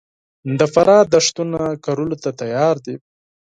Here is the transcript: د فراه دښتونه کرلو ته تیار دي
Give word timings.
د 0.59 0.61
فراه 0.73 1.03
دښتونه 1.13 1.59
کرلو 1.83 2.15
ته 2.23 2.29
تیار 2.39 2.75
دي 2.85 2.95